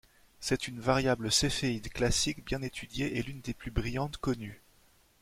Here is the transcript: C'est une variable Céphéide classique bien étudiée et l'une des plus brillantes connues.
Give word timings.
C'est 0.39 0.67
une 0.67 0.79
variable 0.79 1.31
Céphéide 1.31 1.89
classique 1.89 2.43
bien 2.43 2.63
étudiée 2.63 3.19
et 3.19 3.21
l'une 3.21 3.41
des 3.41 3.53
plus 3.53 3.69
brillantes 3.69 4.17
connues. 4.17 4.59